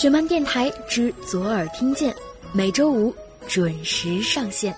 [0.00, 2.16] 雪漫电台之左耳听见，
[2.54, 3.14] 每周五
[3.46, 4.74] 准时上线。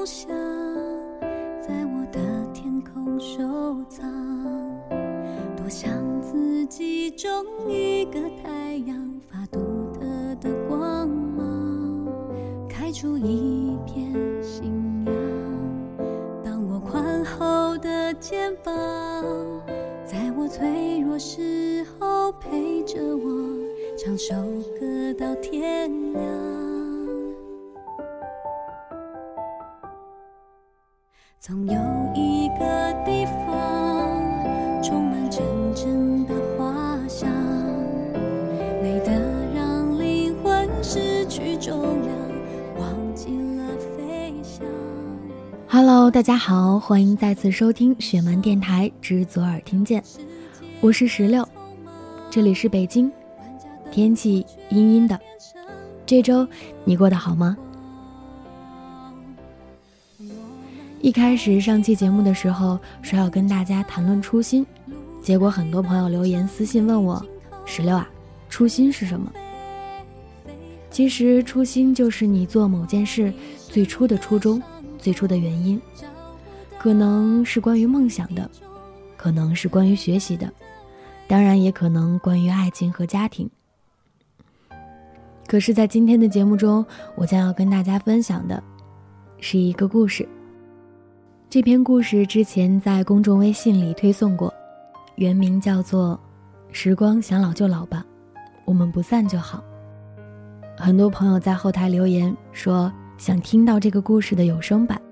[0.00, 0.30] 梦想
[1.60, 2.18] 在我的
[2.54, 4.10] 天空收藏
[5.54, 7.28] 多想自己种
[7.68, 10.00] 一个太阳发独特
[10.40, 12.08] 的光芒
[12.66, 14.10] 开出一片
[14.42, 15.04] 新
[16.42, 18.72] 当我宽厚的肩膀
[20.02, 23.54] 在我脆弱时候陪着我
[23.98, 24.34] 唱首
[24.80, 26.59] 歌到天亮
[31.42, 31.72] 总有
[32.14, 35.42] 一个地方充满真
[35.74, 37.30] 正的花香，
[38.82, 39.10] 美得
[39.54, 42.14] 让灵魂失去重量，
[42.78, 44.66] 忘记了飞翔。
[45.66, 50.04] Hello，大家好，欢迎再次收听雪漫电台之左耳听见，
[50.82, 51.48] 我是石榴，
[52.30, 53.10] 这里是北京，
[53.90, 55.18] 天气阴阴的，
[56.04, 56.46] 这周
[56.84, 57.56] 你过得好吗？
[61.02, 64.66] 一开始上期节目的时候说要跟大家谈论初心，
[65.22, 67.24] 结果很多朋友留言私信问我
[67.64, 68.06] ：“石榴啊，
[68.50, 69.32] 初心是什么？”
[70.90, 74.62] 其实初心就是你做某件事最初的初衷、
[74.98, 75.80] 最初的原因，
[76.78, 78.50] 可能是关于梦想的，
[79.16, 80.52] 可能是关于学习的，
[81.26, 83.48] 当然也可能关于爱情和家庭。
[85.46, 86.84] 可是，在今天的节目中，
[87.16, 88.62] 我将要跟大家分享的
[89.40, 90.28] 是一个故事。
[91.50, 94.54] 这篇故事之前在公众微信里推送过，
[95.16, 96.16] 原名叫做
[96.72, 98.06] 《时光想老就老吧，
[98.64, 99.60] 我们不散就好》。
[100.80, 105.02] 很多朋友在后台留言说想听到这个故事的有声版。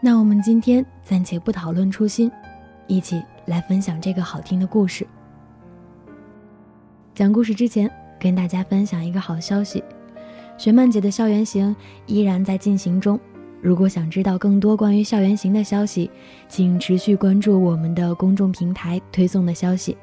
[0.00, 2.30] 那我们今天暂且不讨论初心，
[2.86, 5.04] 一起来分享这个好听的故事。
[7.16, 9.82] 讲故事之前，跟大家分享一个好消息：
[10.56, 11.74] 雪曼姐的校园行
[12.06, 13.18] 依然在进行中。
[13.60, 16.10] 如果想知道更多关于校园行的消息，
[16.48, 19.96] 请持续关注我们的公众平台推送的消息。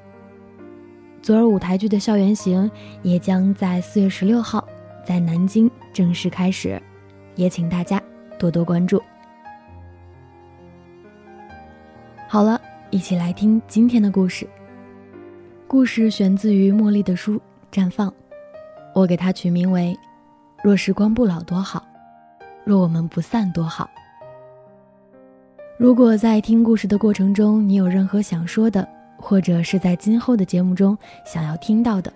[1.22, 2.70] 左耳舞台剧的校园行
[3.02, 4.68] 也将在四月十六号
[5.06, 6.82] 在南京正式开始，
[7.36, 8.02] 也请大家
[8.38, 9.02] 多多关注。
[12.28, 14.48] 好了，一起来听今天的故事。
[15.66, 17.36] 故事选自于茉莉的书
[17.72, 18.10] 《绽放》，
[18.94, 19.98] 我给它取名为
[20.62, 21.80] 《若时光不老多好》。
[22.66, 23.90] 若我们不散多好。
[25.78, 28.88] 如果在听故事的过程中，你有任何想说的，
[29.18, 32.12] 或者是在今后的节目中想要听到的，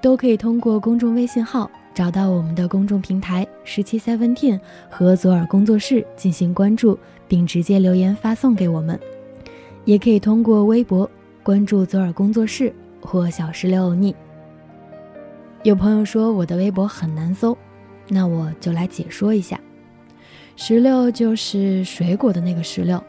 [0.00, 4.58] 都可以通过公众微信号找到我们的公众平台十七 seventeen
[4.90, 8.98] 和左耳工作室进行关注，并直接留言发送给我们。
[9.84, 11.08] 也可以通过微博
[11.42, 14.16] 关注左耳工作室或小石榴欧尼。
[15.62, 17.56] 有朋友说我的微博很难搜，
[18.08, 19.60] 那我就来解说一下。
[20.56, 23.02] 石榴就是水果的那个石榴，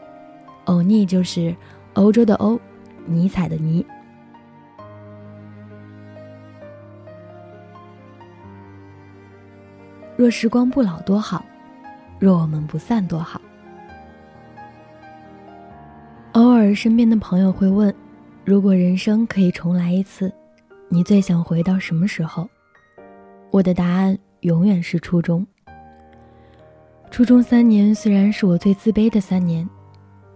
[0.64, 1.54] 欧尼就是
[1.94, 2.60] 欧洲的欧，
[3.06, 3.86] 尼采的尼。
[10.16, 11.44] 若时光不老多好，
[12.18, 13.40] 若我们不散多好。
[16.32, 17.94] 偶尔身边的朋友会问：
[18.44, 20.32] 如果人生可以重来一次，
[20.88, 22.48] 你最想回到什么时候？
[23.50, 25.46] 我的答案永远是初中。
[27.16, 29.66] 初中三年虽然是我最自卑的三年，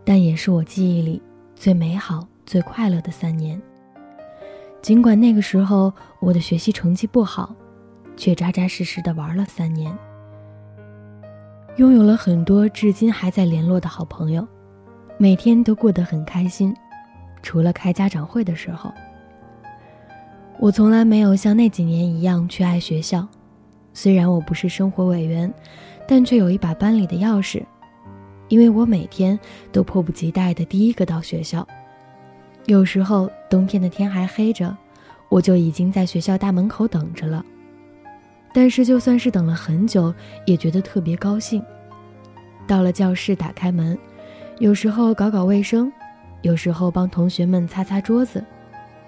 [0.02, 1.20] 但也是我记忆里
[1.54, 3.60] 最美好、最快乐的三年。
[4.80, 7.54] 尽管那个时候我的学习成绩不好，
[8.16, 9.94] 却扎扎实实的玩了三年，
[11.76, 14.48] 拥有了很多至今还在联络的好朋友，
[15.18, 16.74] 每天都过得很开心，
[17.42, 18.90] 除了开家长会的时候。
[20.58, 23.28] 我从来没有像那几年一样去爱学校，
[23.92, 25.52] 虽然我不是生活委员。
[26.10, 27.64] 但却有一把班里的钥匙，
[28.48, 29.38] 因为我每天
[29.70, 31.64] 都迫不及待的第一个到学校。
[32.66, 34.76] 有时候冬天的天还黑着，
[35.28, 37.44] 我就已经在学校大门口等着了。
[38.52, 40.12] 但是就算是等了很久，
[40.46, 41.64] 也觉得特别高兴。
[42.66, 43.96] 到了教室，打开门，
[44.58, 45.92] 有时候搞搞卫生，
[46.42, 48.44] 有时候帮同学们擦擦桌子，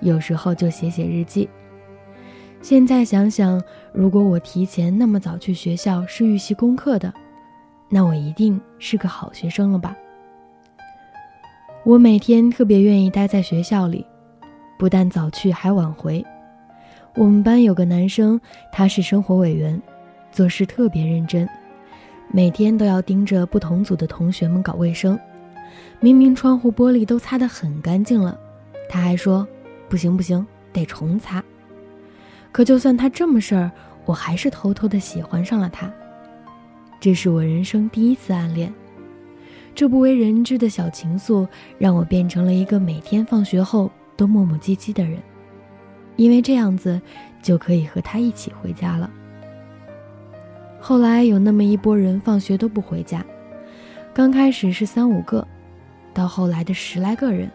[0.02, 1.48] 有时候就写写日记。
[2.62, 3.60] 现在想想，
[3.92, 7.12] 如果我提前那么早去学校是预习功课的，
[7.88, 9.96] 那我一定是个好学生了吧？
[11.84, 14.06] 我每天特别愿意待在学校里，
[14.78, 16.24] 不但早去还晚回。
[17.16, 19.82] 我们班有个男生，他是生活委员，
[20.30, 21.46] 做事特别认真，
[22.30, 25.18] 每天都要盯着不同组的同学们搞卫生。
[25.98, 28.38] 明明窗户玻璃都擦得很干净了，
[28.88, 29.46] 他还说
[29.90, 31.42] ：“不行不行，得重擦。”
[32.52, 33.72] 可就算他这么事儿，
[34.04, 35.90] 我还是偷偷的喜欢上了他。
[37.00, 38.72] 这是我人生第一次暗恋。
[39.74, 45.18] 这不为人知的小情愫，让我变成了一个每天放学后都磨磨唧唧的人，
[46.16, 47.00] 因为这样子
[47.40, 49.10] 就可以和他一起回家了。
[50.78, 53.24] 后来有那么一拨人放学都不回家，
[54.12, 55.46] 刚开始是三五个，
[56.12, 57.50] 到后来的十来个人，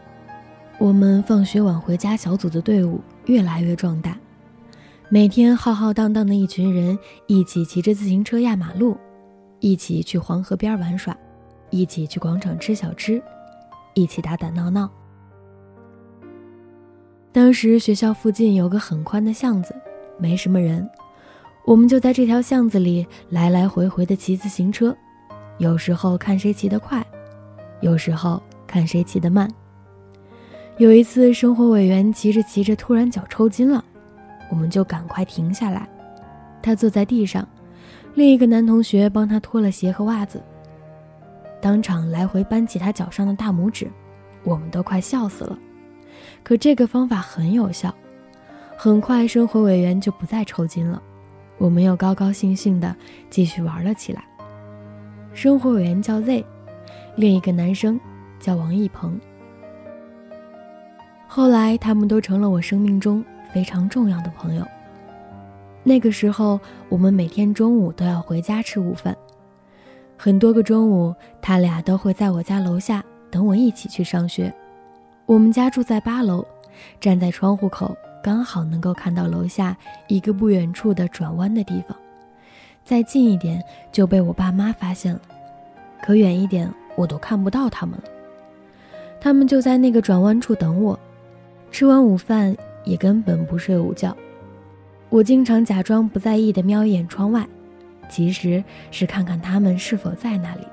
[0.79, 4.17] 我们放学晚回家小组的队伍越来越壮大，
[5.09, 8.97] 每天浩浩荡荡的一群人一起骑着自行车压马路，
[9.61, 11.15] 一起去黄河边玩耍。
[11.69, 13.21] 一起去广场吃小吃，
[13.93, 14.89] 一起打打闹闹。
[17.31, 19.73] 当时学校附近有个很宽的巷子，
[20.17, 20.89] 没什么人，
[21.65, 24.95] 我们就在这条巷子里来来回回的骑自行车，
[25.57, 27.05] 有时候看谁骑得快，
[27.81, 29.49] 有时候看谁骑得慢。
[30.77, 33.83] 有一次，生活委员骑着骑着突然脚抽筋了，
[34.49, 35.87] 我们就赶快停下来，
[36.61, 37.47] 他坐在地上，
[38.13, 40.41] 另一个男同学帮他脱了鞋和袜子。
[41.59, 43.89] 当场来回扳起他脚上的大拇指，
[44.43, 45.57] 我们都快笑死了。
[46.43, 47.93] 可这个方法很有效，
[48.77, 51.01] 很快生活委员就不再抽筋了，
[51.57, 52.95] 我们又高高兴兴地
[53.29, 54.23] 继续玩了起来。
[55.33, 56.45] 生活委员叫 Z，
[57.15, 57.99] 另一个男生
[58.39, 59.19] 叫王一鹏。
[61.27, 63.23] 后来他们都成了我生命中
[63.53, 64.65] 非常重要的朋友。
[65.83, 66.59] 那个时候，
[66.89, 69.15] 我们每天中午都要回家吃午饭。
[70.17, 74.53] 很多个中午，他俩都会在我家楼下等我一起去上学。
[75.25, 76.45] 我们家住在八楼，
[76.99, 79.77] 站在窗户口刚好能够看到楼下
[80.07, 81.95] 一个不远处的转弯的地方。
[82.83, 85.21] 再近一点就被我爸妈发现了，
[86.01, 88.03] 可远一点我都看不到他们了。
[89.19, 90.97] 他们就在那个转弯处等我，
[91.71, 92.55] 吃完午饭
[92.87, 94.15] 也根本不睡午觉。
[95.09, 97.45] 我经常假装不在意地瞄一眼窗外。
[98.09, 100.65] 其实是看看他们是否在那里，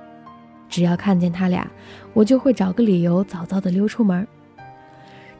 [0.69, 1.69] 只要看见他俩，
[2.13, 4.25] 我就会找个理由早早的溜出门，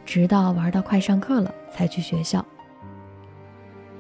[0.05, 2.45] 直到玩到快上课了才去学校。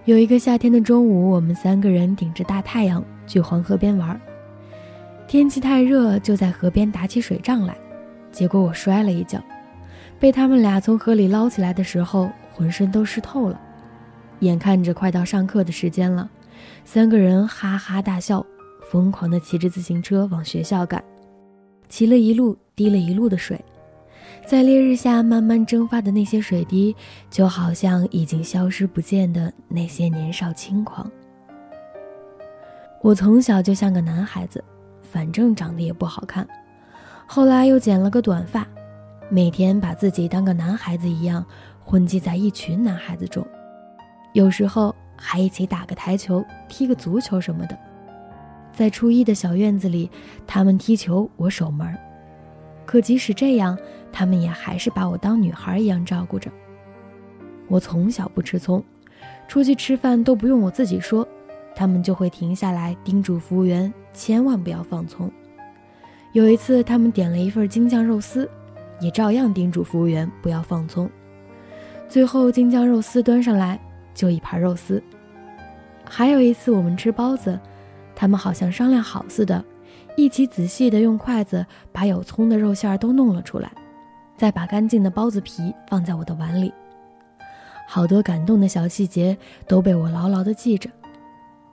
[0.06, 4.20] 有一个夏天的中午，我们三个人顶着大太阳去黄河边玩，
[5.28, 7.76] 天气太热，就在河边打起水仗来，
[8.32, 9.40] 结果我摔了一跤，
[10.18, 13.60] 被他们俩从河里捞起来的时候，浑身都湿透了。
[14.40, 16.30] 眼看着快到上课的时间了。
[16.84, 18.44] 三个人哈哈大笑，
[18.90, 21.02] 疯狂地骑着自行车往学校赶，
[21.88, 23.62] 骑了一路滴了一路的水，
[24.46, 26.94] 在烈日下慢慢蒸发的那些水滴，
[27.28, 31.10] 就好像已经消失不见的那些年少轻狂。
[33.02, 34.62] 我从小就像个男孩子，
[35.02, 36.46] 反正长得也不好看，
[37.26, 38.66] 后来又剪了个短发，
[39.28, 41.44] 每天把自己当个男孩子一样
[41.84, 43.46] 混迹在一群男孩子中，
[44.32, 44.94] 有时候。
[45.16, 47.78] 还一起打个台球、踢个足球什么的，
[48.72, 50.10] 在初一的小院子里，
[50.44, 51.96] 他们踢球，我守门。
[52.84, 53.78] 可即使这样，
[54.12, 56.50] 他们也还是把我当女孩一样照顾着。
[57.68, 58.84] 我从小不吃葱，
[59.46, 61.26] 出去吃饭都不用我自己说，
[61.76, 65.30] 他们就会停下来叮嘱服务员千万不要放葱。
[66.32, 68.50] 有一次，他们点了一份京酱肉丝，
[69.00, 71.08] 也照样叮嘱服务员不要放葱。
[72.14, 73.76] 最后，京酱肉丝端上来。
[74.14, 75.02] 就一盘肉丝。
[76.04, 77.58] 还有一次，我们吃包子，
[78.14, 79.64] 他们好像商量好似的，
[80.16, 83.68] 一起仔细的用筷子把有葱的肉馅都弄了出来，
[84.36, 86.72] 再把干净的包子皮放在我的碗里。
[87.88, 90.88] 好多感动的小细节都被我牢牢的记着，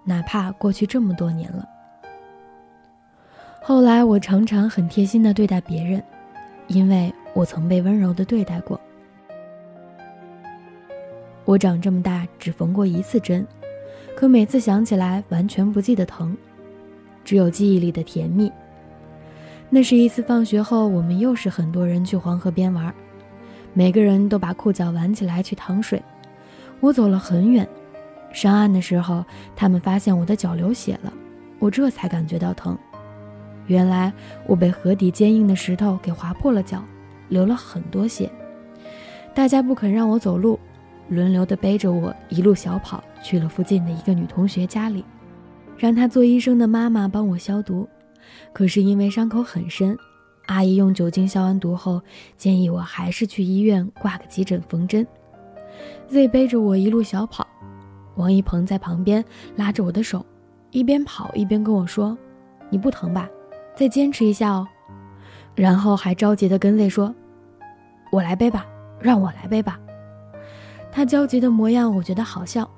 [0.03, 1.63] 哪怕过去这么多年了。
[3.61, 6.01] 后来我常常很贴心的对待别人，
[6.65, 8.81] 因为我曾被温柔的对待过。
[11.51, 13.45] 我长这么大只缝过一次针，
[14.15, 16.33] 可每次想起来完全不记得疼，
[17.25, 18.49] 只有记忆里的甜蜜。
[19.69, 22.93] 那是一次放学后，我们又是很多人去黄河边玩，
[23.73, 26.01] 每个人都把裤脚挽起来去淌水。
[26.79, 27.67] 我走了很远，
[28.31, 29.21] 上岸的时候，
[29.53, 31.11] 他们发现我的脚流血了，
[31.59, 32.77] 我这才感觉到疼。
[33.67, 34.13] 原来
[34.47, 36.81] 我被河底坚硬的石头给划破了脚，
[37.27, 38.31] 流了很多血。
[39.33, 40.57] 大家不肯让我走路。
[41.11, 45.03] 轮流的背着我一路小跑，去了附近的一个女同学家里，
[45.77, 47.85] 让她做医生的妈妈帮我消毒。
[48.53, 49.97] 可是因为伤口很深，
[50.45, 52.01] 阿姨用酒精消完毒后，
[52.37, 55.05] 建议我还是去医院挂个急诊缝针。
[56.07, 57.45] Z 背着我一路小跑，
[58.15, 59.23] 王一鹏在旁边
[59.57, 60.25] 拉着我的手，
[60.71, 62.17] 一边跑一边跟我说
[62.71, 63.29] ：“你不疼吧？
[63.75, 64.65] 再坚持一下哦。”
[65.55, 67.13] 然后还着急地跟 Z 说
[68.13, 68.65] ：“我来背吧，
[69.01, 69.77] 让我来背吧。”
[70.91, 72.69] 他焦急的模样，我觉得好笑。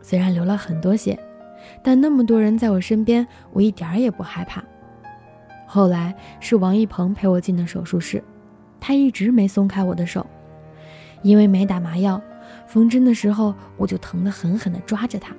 [0.00, 1.18] 虽然流了很多血，
[1.82, 4.62] 但那么多人在我身边，我一点儿也不害怕。
[5.66, 8.22] 后来是王一鹏陪我进的手术室，
[8.78, 10.24] 他一直没松开我的手，
[11.22, 12.20] 因为没打麻药，
[12.68, 15.34] 缝针的时候我就疼得狠狠地抓着他。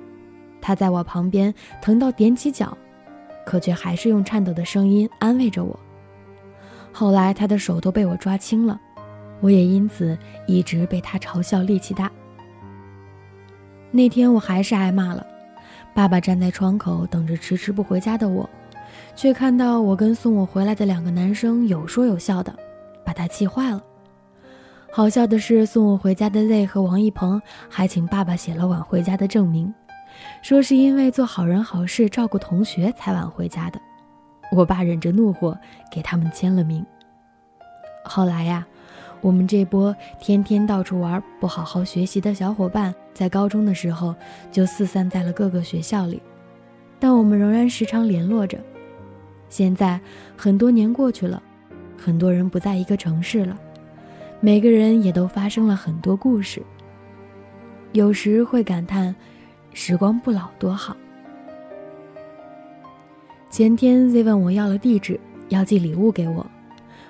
[0.60, 2.76] 他在我旁边疼到踮起脚，
[3.46, 5.78] 可却还是用颤抖的声音安慰着我。
[6.92, 8.78] 后来他的手都被我抓青了，
[9.40, 10.16] 我也因此
[10.46, 12.10] 一直被他嘲笑力气大。
[13.90, 15.26] 那天我还是挨骂了，
[15.94, 18.48] 爸爸站在窗口等着迟迟不回家的我，
[19.16, 22.54] 却看到我跟送我回来的两个男生有说有笑的，
[23.04, 23.82] 把他气坏了。
[24.92, 27.40] 好笑的是，送我回家的 Z 和王一鹏
[27.70, 29.72] 还请爸爸写了晚回家的证明，
[30.42, 33.80] 说是因为做好人好事照顾同学才晚回家的。
[34.52, 35.56] 我爸忍着怒火
[35.90, 36.84] 给他们签了名。
[38.04, 38.66] 后来呀。
[39.20, 44.14] 我们这波天天到处玩、不好好学习的小伙伴，在高中的时候
[44.52, 46.22] 就四散在了各个学校里，
[47.00, 48.58] 但我们仍然时常联络着。
[49.48, 50.00] 现在
[50.36, 51.42] 很多年过去了，
[51.96, 53.58] 很多人不在一个城市了，
[54.40, 56.62] 每个人也都发生了很多故事。
[57.92, 59.14] 有时会感叹，
[59.72, 60.96] 时光不老多好。
[63.50, 66.46] 前天 Z 问我要了地址，要寄礼物给我。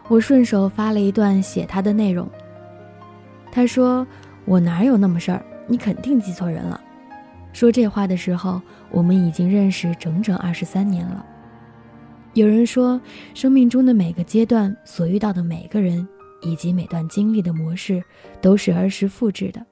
[0.09, 2.29] 我顺手发了一段写他的内容。
[3.53, 4.07] 他说
[4.45, 5.45] ：“我哪有那么事儿？
[5.67, 6.81] 你肯定记错人了。”
[7.53, 8.61] 说这话的时候，
[8.91, 11.25] 我们已经认识整整二十三年了。
[12.35, 13.01] 有人说，
[13.35, 16.07] 生命中的每个阶段所遇到的每个人，
[16.43, 18.03] 以及每段经历的模式，
[18.41, 19.65] 都是儿时复制的。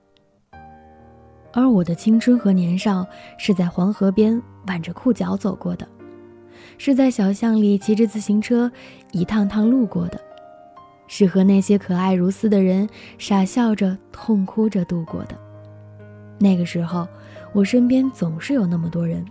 [1.52, 3.06] 而我的青春和年少，
[3.38, 5.86] 是在黄河边挽着裤脚走过的，
[6.78, 8.70] 是在小巷里骑着自行车
[9.12, 10.20] 一趟趟路过的。
[11.08, 15.38] 是和那些可爱如斯的人傻笑着、痛哭着度过的。
[16.38, 17.06] 那个时候，
[17.52, 19.24] 我身边总是有那么多人，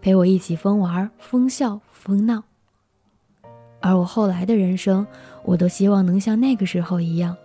[0.00, 2.44] 陪我一起疯玩、疯笑、疯闹。
[3.80, 5.04] 而我后来的人生，
[5.44, 7.36] 我都希望能像那个时候一样，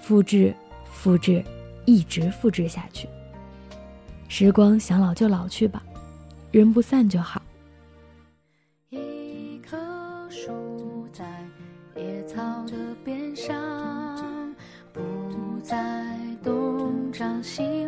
[0.00, 0.54] 复制、
[0.90, 1.44] 复制，
[1.84, 3.06] 一直复制下去。
[4.26, 5.82] 时光想老就老去吧，
[6.50, 7.42] 人不散就好。
[17.42, 17.87] 希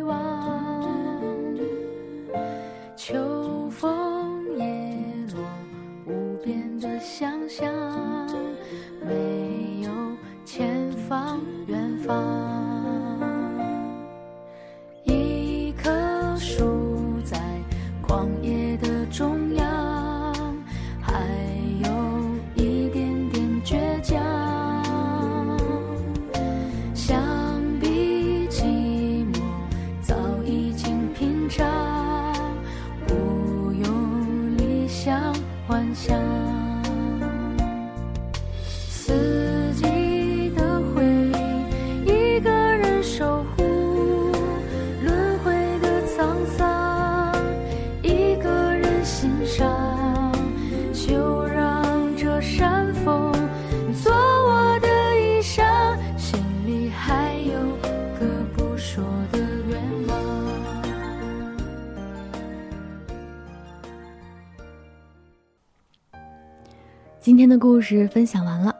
[67.41, 68.71] 天的故事分享完了。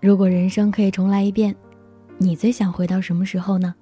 [0.00, 1.52] 如果人生可以重来一遍，
[2.18, 3.74] 你最想回到什么时候呢？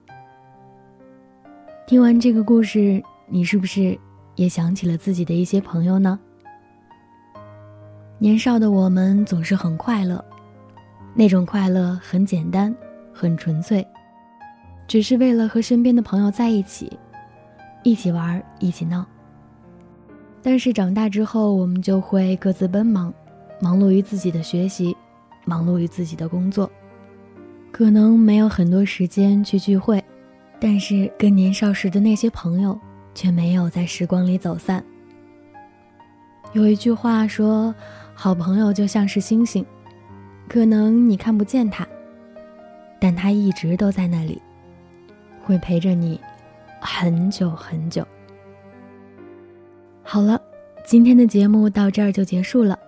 [1.87, 3.99] 听完这个故事，你是不是
[4.35, 6.19] 也想起了自己的一些朋友呢？
[8.17, 10.25] 年少的我们总是很快乐，
[11.13, 12.75] 那种快乐很简单，
[13.13, 13.87] 很纯粹，
[14.87, 16.99] 只是为了和身边的朋友在一起，
[17.83, 19.05] 一起玩，一起闹。
[20.43, 23.13] 但是长大之后，我们就会各自奔忙。
[23.61, 24.97] 忙碌于自己的学习，
[25.45, 26.71] 忙碌于自己的工作，
[27.73, 30.03] 可能没有很多时间去聚会，
[30.61, 32.79] 但是跟年少时的那些朋友
[33.15, 34.85] 却没有在时光里走散。
[36.53, 37.75] 有一句话说
[38.15, 39.65] ：“好朋友就像是星星，
[40.49, 41.87] 可能你看不见他，
[42.99, 44.41] 但他一直都在那里，
[45.43, 46.19] 会陪着你
[46.81, 48.07] 很久很久。”
[50.03, 50.41] 好了，
[50.87, 52.79] 今天的节目到这儿就结束了，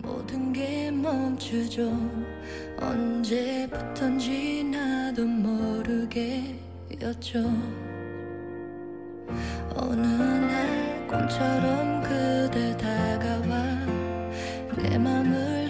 [0.01, 1.91] 모든 게 멈추죠.
[2.79, 6.59] 언제부턴지 나도 모르게였죠.
[9.75, 13.85] 어느 날 꿈처럼 그대 다가와
[14.77, 15.66] 내 맘을